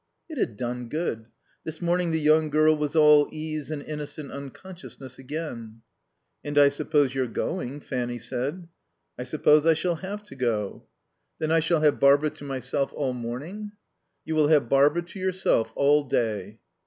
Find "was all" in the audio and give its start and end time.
2.75-3.27